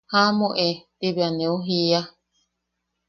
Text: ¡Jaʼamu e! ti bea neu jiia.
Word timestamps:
¡Jaʼamu 0.11 0.47
e! 0.67 0.67
ti 0.99 1.07
bea 1.15 1.29
neu 1.37 1.55
jiia. 1.65 2.01